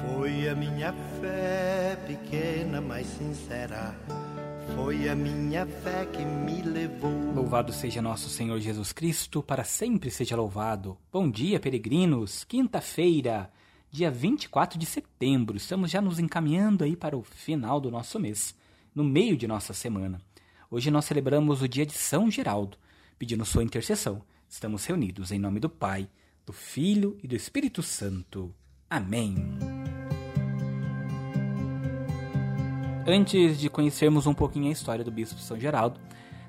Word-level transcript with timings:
Foi 0.00 0.48
a 0.48 0.54
minha 0.54 0.92
fé 1.20 1.96
pequena, 2.06 2.80
mas 2.80 3.06
sincera. 3.06 3.94
Foi 4.74 5.08
a 5.08 5.14
minha 5.14 5.66
fé 5.66 6.06
que 6.06 6.24
me 6.24 6.62
levou. 6.62 7.10
Louvado 7.34 7.72
seja 7.72 8.00
nosso 8.00 8.28
Senhor 8.28 8.60
Jesus 8.60 8.92
Cristo, 8.92 9.42
para 9.42 9.64
sempre 9.64 10.10
seja 10.10 10.36
louvado. 10.36 10.96
Bom 11.12 11.30
dia, 11.30 11.58
peregrinos. 11.58 12.44
Quinta-feira, 12.44 13.50
dia 13.90 14.10
24 14.10 14.78
de 14.78 14.86
setembro. 14.86 15.56
Estamos 15.56 15.90
já 15.90 16.00
nos 16.00 16.18
encaminhando 16.18 16.84
aí 16.84 16.94
para 16.94 17.16
o 17.16 17.22
final 17.22 17.80
do 17.80 17.90
nosso 17.90 18.20
mês, 18.20 18.54
no 18.94 19.02
meio 19.02 19.36
de 19.36 19.48
nossa 19.48 19.72
semana. 19.72 20.20
Hoje 20.70 20.90
nós 20.90 21.06
celebramos 21.06 21.62
o 21.62 21.68
dia 21.68 21.86
de 21.86 21.94
São 21.94 22.30
Geraldo, 22.30 22.76
pedindo 23.18 23.44
sua 23.44 23.64
intercessão. 23.64 24.22
Estamos 24.48 24.84
reunidos 24.84 25.32
em 25.32 25.38
nome 25.38 25.58
do 25.58 25.68
Pai, 25.68 26.08
do 26.46 26.52
Filho 26.52 27.18
e 27.22 27.26
do 27.26 27.34
Espírito 27.34 27.82
Santo. 27.82 28.54
Amém. 28.88 29.77
Antes 33.10 33.58
de 33.58 33.70
conhecermos 33.70 34.26
um 34.26 34.34
pouquinho 34.34 34.68
a 34.68 34.70
história 34.70 35.02
do 35.02 35.10
Bispo 35.10 35.40
São 35.40 35.58
Geraldo, 35.58 35.98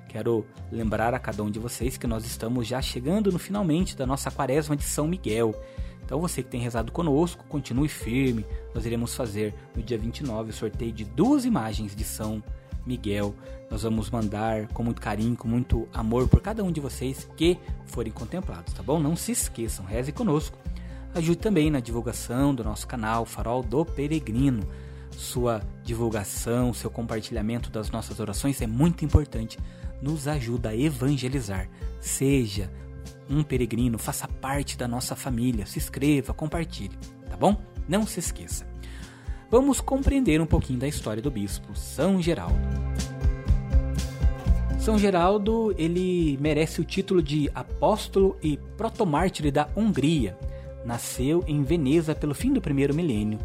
quero 0.06 0.44
lembrar 0.70 1.14
a 1.14 1.18
cada 1.18 1.42
um 1.42 1.50
de 1.50 1.58
vocês 1.58 1.96
que 1.96 2.06
nós 2.06 2.26
estamos 2.26 2.66
já 2.66 2.82
chegando 2.82 3.32
no 3.32 3.38
finalmente 3.38 3.96
da 3.96 4.04
nossa 4.04 4.30
quaresma 4.30 4.76
de 4.76 4.82
São 4.82 5.08
Miguel. 5.08 5.54
Então 6.04 6.20
você 6.20 6.42
que 6.42 6.50
tem 6.50 6.60
rezado 6.60 6.92
conosco, 6.92 7.46
continue 7.48 7.88
firme. 7.88 8.44
Nós 8.74 8.84
iremos 8.84 9.14
fazer 9.14 9.54
no 9.74 9.82
dia 9.82 9.96
29 9.96 10.50
o 10.50 10.52
sorteio 10.52 10.92
de 10.92 11.02
duas 11.02 11.46
imagens 11.46 11.96
de 11.96 12.04
São 12.04 12.44
Miguel. 12.84 13.34
Nós 13.70 13.82
vamos 13.82 14.10
mandar 14.10 14.68
com 14.74 14.82
muito 14.82 15.00
carinho, 15.00 15.38
com 15.38 15.48
muito 15.48 15.88
amor 15.94 16.28
por 16.28 16.42
cada 16.42 16.62
um 16.62 16.70
de 16.70 16.78
vocês 16.78 17.26
que 17.38 17.56
forem 17.86 18.12
contemplados, 18.12 18.74
tá 18.74 18.82
bom? 18.82 19.00
Não 19.00 19.16
se 19.16 19.32
esqueçam, 19.32 19.86
reze 19.86 20.12
conosco. 20.12 20.58
Ajude 21.14 21.38
também 21.38 21.70
na 21.70 21.80
divulgação 21.80 22.54
do 22.54 22.62
nosso 22.62 22.86
canal 22.86 23.24
Farol 23.24 23.62
do 23.62 23.82
Peregrino 23.82 24.68
sua 25.16 25.62
divulgação, 25.82 26.72
seu 26.72 26.90
compartilhamento 26.90 27.70
das 27.70 27.90
nossas 27.90 28.20
orações 28.20 28.60
é 28.62 28.66
muito 28.66 29.04
importante. 29.04 29.58
Nos 30.00 30.26
ajuda 30.26 30.70
a 30.70 30.76
evangelizar. 30.76 31.68
Seja 32.00 32.70
um 33.28 33.42
peregrino, 33.42 33.98
faça 33.98 34.26
parte 34.26 34.76
da 34.76 34.88
nossa 34.88 35.14
família, 35.14 35.66
se 35.66 35.78
inscreva, 35.78 36.34
compartilhe, 36.34 36.96
tá 37.28 37.36
bom? 37.36 37.60
Não 37.88 38.06
se 38.06 38.18
esqueça. 38.18 38.66
Vamos 39.50 39.80
compreender 39.80 40.40
um 40.40 40.46
pouquinho 40.46 40.78
da 40.78 40.88
história 40.88 41.22
do 41.22 41.30
bispo 41.30 41.76
São 41.76 42.20
Geraldo. 42.22 42.58
São 44.78 44.98
Geraldo, 44.98 45.74
ele 45.76 46.38
merece 46.40 46.80
o 46.80 46.84
título 46.84 47.22
de 47.22 47.50
apóstolo 47.54 48.36
e 48.42 48.56
protomártir 48.76 49.52
da 49.52 49.68
Hungria. 49.76 50.38
Nasceu 50.84 51.44
em 51.46 51.62
Veneza 51.62 52.14
pelo 52.14 52.34
fim 52.34 52.52
do 52.52 52.60
primeiro 52.60 52.94
milênio 52.94 53.38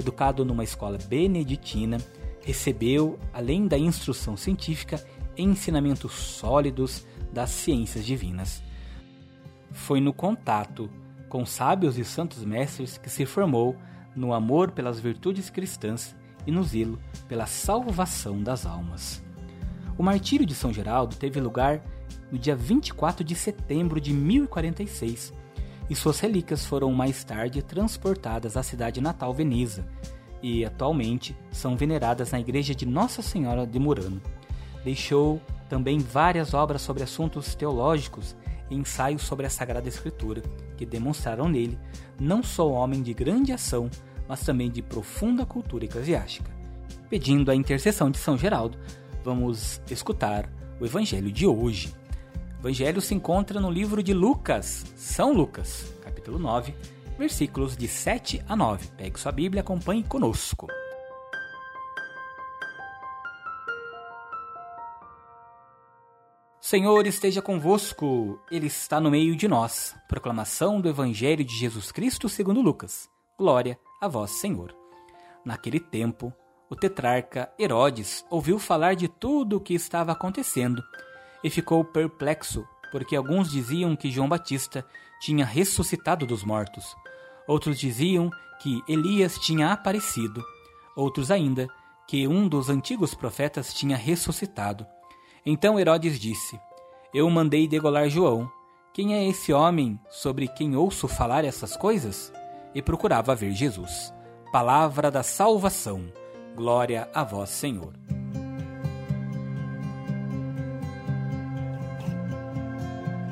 educado 0.00 0.44
numa 0.44 0.64
escola 0.64 0.98
beneditina, 1.08 1.98
recebeu, 2.42 3.18
além 3.32 3.66
da 3.66 3.78
instrução 3.78 4.36
científica, 4.36 5.02
ensinamentos 5.36 6.12
sólidos 6.12 7.06
das 7.32 7.50
ciências 7.50 8.04
divinas. 8.04 8.62
Foi 9.70 10.00
no 10.00 10.12
contato 10.12 10.90
com 11.28 11.46
sábios 11.46 11.96
e 11.96 12.04
santos 12.04 12.44
mestres 12.44 12.98
que 12.98 13.08
se 13.08 13.24
formou 13.24 13.76
no 14.16 14.32
amor 14.32 14.72
pelas 14.72 14.98
virtudes 14.98 15.48
cristãs 15.48 16.16
e 16.46 16.50
no 16.50 16.64
zelo 16.64 16.98
pela 17.28 17.46
salvação 17.46 18.42
das 18.42 18.66
almas. 18.66 19.22
O 19.96 20.02
martírio 20.02 20.46
de 20.46 20.54
São 20.54 20.72
Geraldo 20.72 21.14
teve 21.14 21.40
lugar 21.40 21.82
no 22.32 22.38
dia 22.38 22.56
24 22.56 23.22
de 23.22 23.34
setembro 23.34 24.00
de 24.00 24.12
1046 24.12 25.32
e 25.90 25.96
suas 25.96 26.20
relíquias 26.20 26.64
foram 26.64 26.92
mais 26.92 27.24
tarde 27.24 27.60
transportadas 27.62 28.56
à 28.56 28.62
cidade 28.62 29.00
natal 29.00 29.34
Veneza 29.34 29.84
e 30.40 30.64
atualmente 30.64 31.36
são 31.50 31.76
veneradas 31.76 32.30
na 32.30 32.38
igreja 32.38 32.74
de 32.74 32.86
Nossa 32.86 33.20
Senhora 33.20 33.66
de 33.66 33.78
Murano. 33.78 34.22
Deixou 34.84 35.40
também 35.68 35.98
várias 35.98 36.54
obras 36.54 36.80
sobre 36.80 37.02
assuntos 37.02 37.56
teológicos 37.56 38.36
e 38.70 38.76
ensaios 38.76 39.22
sobre 39.22 39.46
a 39.46 39.50
Sagrada 39.50 39.88
Escritura, 39.88 40.42
que 40.76 40.86
demonstraram 40.86 41.48
nele 41.48 41.76
não 42.18 42.40
só 42.40 42.68
o 42.68 42.72
homem 42.72 43.02
de 43.02 43.12
grande 43.12 43.52
ação, 43.52 43.90
mas 44.28 44.42
também 44.42 44.70
de 44.70 44.80
profunda 44.80 45.44
cultura 45.44 45.84
eclesiástica. 45.84 46.50
Pedindo 47.10 47.50
a 47.50 47.54
intercessão 47.54 48.10
de 48.10 48.18
São 48.18 48.38
Geraldo, 48.38 48.78
vamos 49.24 49.82
escutar 49.90 50.48
o 50.80 50.86
Evangelho 50.86 51.32
de 51.32 51.46
hoje. 51.46 51.92
O 52.62 52.68
Evangelho 52.68 53.00
se 53.00 53.14
encontra 53.14 53.58
no 53.58 53.70
livro 53.70 54.02
de 54.02 54.12
Lucas, 54.12 54.84
São 54.94 55.32
Lucas, 55.32 55.94
capítulo 56.04 56.38
9, 56.38 56.74
versículos 57.18 57.74
de 57.74 57.88
7 57.88 58.44
a 58.46 58.54
9. 58.54 58.86
Pegue 58.98 59.18
sua 59.18 59.32
Bíblia 59.32 59.62
acompanhe 59.62 60.04
conosco. 60.04 60.66
Senhor 66.60 67.06
esteja 67.06 67.40
convosco, 67.40 68.38
Ele 68.50 68.66
está 68.66 69.00
no 69.00 69.10
meio 69.10 69.34
de 69.34 69.48
nós. 69.48 69.96
Proclamação 70.06 70.82
do 70.82 70.88
Evangelho 70.90 71.42
de 71.42 71.56
Jesus 71.56 71.90
Cristo 71.90 72.28
segundo 72.28 72.60
Lucas. 72.60 73.08
Glória 73.38 73.78
a 74.02 74.06
vós, 74.06 74.32
Senhor. 74.32 74.76
Naquele 75.46 75.80
tempo, 75.80 76.30
o 76.68 76.76
tetrarca 76.76 77.50
Herodes 77.58 78.22
ouviu 78.28 78.58
falar 78.58 78.96
de 78.96 79.08
tudo 79.08 79.56
o 79.56 79.60
que 79.60 79.72
estava 79.72 80.12
acontecendo 80.12 80.82
e 81.42 81.50
ficou 81.50 81.84
perplexo, 81.84 82.66
porque 82.90 83.16
alguns 83.16 83.50
diziam 83.50 83.96
que 83.96 84.10
João 84.10 84.28
Batista 84.28 84.84
tinha 85.20 85.44
ressuscitado 85.44 86.26
dos 86.26 86.44
mortos, 86.44 86.96
outros 87.46 87.78
diziam 87.78 88.30
que 88.60 88.82
Elias 88.88 89.38
tinha 89.38 89.72
aparecido, 89.72 90.44
outros 90.96 91.30
ainda 91.30 91.68
que 92.10 92.26
um 92.26 92.48
dos 92.48 92.68
antigos 92.68 93.14
profetas 93.14 93.72
tinha 93.72 93.96
ressuscitado. 93.96 94.84
Então 95.46 95.78
Herodes 95.78 96.18
disse: 96.18 96.58
Eu 97.14 97.30
mandei 97.30 97.68
degolar 97.68 98.08
João. 98.08 98.50
Quem 98.92 99.14
é 99.14 99.24
esse 99.28 99.52
homem 99.52 99.96
sobre 100.10 100.48
quem 100.48 100.74
ouço 100.74 101.06
falar 101.06 101.44
essas 101.44 101.76
coisas? 101.76 102.32
E 102.74 102.82
procurava 102.82 103.36
ver 103.36 103.52
Jesus. 103.52 104.12
Palavra 104.50 105.08
da 105.08 105.22
salvação. 105.22 106.12
Glória 106.56 107.08
a 107.14 107.22
vós, 107.22 107.50
Senhor. 107.50 107.99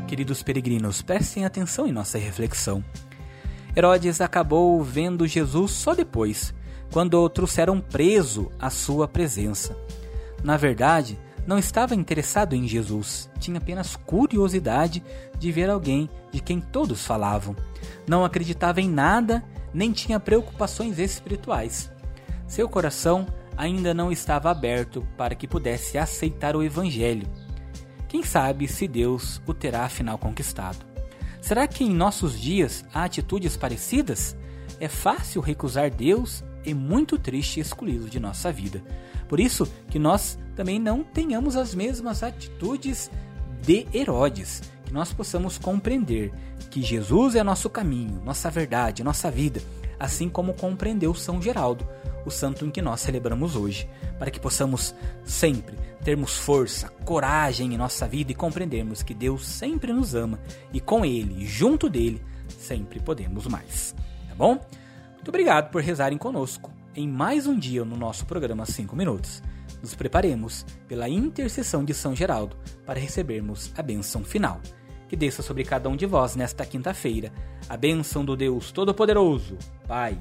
Queridos 0.08 0.42
peregrinos, 0.42 1.02
prestem 1.02 1.44
atenção 1.44 1.86
em 1.86 1.92
nossa 1.92 2.16
reflexão. 2.16 2.82
Herodes 3.76 4.22
acabou 4.22 4.82
vendo 4.82 5.26
Jesus 5.26 5.72
só 5.72 5.94
depois, 5.94 6.54
quando 6.91 7.22
o 7.22 7.28
trouxeram 7.28 7.78
preso 7.78 8.50
à 8.58 8.70
sua 8.70 9.06
presença. 9.06 9.76
Na 10.42 10.56
verdade, 10.56 11.19
não 11.46 11.58
estava 11.58 11.94
interessado 11.94 12.54
em 12.54 12.66
Jesus, 12.66 13.30
tinha 13.38 13.58
apenas 13.58 13.96
curiosidade 13.96 15.04
de 15.38 15.52
ver 15.52 15.69
alguém 15.69 16.08
de 16.32 16.40
quem 16.40 16.58
todos 16.58 17.04
falavam. 17.04 17.54
Não 18.06 18.25
acreditava 18.25 18.80
em 18.80 18.88
nada, 18.88 19.44
nem 19.75 19.92
tinha 19.92 20.19
preocupações 20.19 20.98
espirituais. 20.98 21.92
Seu 22.46 22.66
coração 22.66 23.26
ainda 23.58 23.92
não 23.92 24.10
estava 24.10 24.50
aberto 24.50 25.06
para 25.19 25.34
que 25.34 25.46
pudesse 25.46 25.98
aceitar 25.98 26.56
o 26.56 26.62
Evangelho 26.62 27.28
quem 28.08 28.22
sabe 28.22 28.66
se 28.66 28.88
Deus 28.88 29.41
o 29.46 29.52
terá 29.52 29.84
afinal 29.84 30.16
conquistado? 30.16 30.78
Será 31.42 31.66
que 31.69 31.84
em 31.84 31.94
nossos 31.94 32.41
dias 32.41 32.84
há 32.92 33.04
atitudes 33.04 33.54
parecidas? 33.54 34.34
É 34.80 34.88
fácil 34.88 35.42
recusar 35.42 35.91
Deus 35.91 36.42
e 36.64 36.72
muito 36.72 37.19
triste 37.19 37.60
excluí-lo 37.60 38.08
de 38.08 38.19
nossa 38.19 38.50
vida. 38.50 38.82
Por 39.28 39.38
isso 39.38 39.70
que 39.91 39.98
nós 39.98 40.38
também 40.56 40.78
não 40.78 41.04
tenhamos 41.04 41.54
as 41.54 41.74
mesmas 41.74 42.22
atitudes 42.22 43.10
de 43.60 43.86
Herodes, 43.92 44.62
que 44.86 44.92
nós 44.92 45.12
possamos 45.12 45.58
compreender 45.58 46.32
que 46.70 46.82
Jesus 46.82 47.34
é 47.34 47.42
nosso 47.42 47.69
caminho, 47.69 48.22
nossa 48.25 48.50
verdade, 48.50 49.04
nossa 49.04 49.30
vida, 49.30 49.60
assim 50.00 50.30
como 50.30 50.54
compreendeu 50.54 51.14
São 51.14 51.42
Geraldo, 51.42 51.86
o 52.28 52.30
santo 52.30 52.64
em 52.64 52.70
que 52.70 52.80
nós 52.80 53.00
celebramos 53.00 53.56
hoje, 53.56 53.88
para 54.19 54.30
que 54.30 54.38
possamos 54.38 54.94
sempre 55.25 55.76
termos 56.04 56.38
força, 56.38 56.88
coragem 57.04 57.75
em 57.75 57.76
nossa 57.76 58.06
vida 58.06 58.32
e 58.32 58.34
compreendermos 58.34 59.02
que 59.02 59.12
Deus 59.12 59.46
sempre 59.46 59.92
nos 59.92 60.14
ama 60.14 60.38
e 60.72 60.80
com 60.80 61.04
Ele, 61.04 61.44
junto 61.44 61.88
dele, 61.88 62.22
sempre 62.48 63.00
podemos 63.00 63.46
mais. 63.46 63.94
Tá 64.28 64.34
bom? 64.34 64.60
Muito 65.14 65.28
obrigado 65.28 65.70
por 65.70 65.82
rezarem 65.82 66.16
conosco 66.16 66.72
em 66.94 67.08
mais 67.08 67.46
um 67.46 67.58
dia 67.58 67.84
no 67.84 67.96
nosso 67.96 68.25
programa 68.25 68.64
5 68.64 68.94
Minutos. 68.94 69.42
Nos 69.82 69.94
preparemos 69.94 70.64
pela 70.86 71.08
intercessão 71.08 71.84
de 71.84 71.94
São 71.94 72.14
Geraldo 72.14 72.56
para 72.86 72.98
recebermos 72.98 73.72
a 73.76 73.82
bênção 73.82 74.25
final. 74.25 74.60
Que 75.08 75.16
desça 75.16 75.42
sobre 75.42 75.64
cada 75.64 75.88
um 75.88 75.96
de 75.96 76.06
vós 76.06 76.36
nesta 76.36 76.66
quinta-feira 76.66 77.32
a 77.69 77.76
bênção 77.76 78.25
do 78.25 78.36
Deus 78.36 78.70
Todo-Poderoso, 78.72 79.56
Pai, 79.86 80.20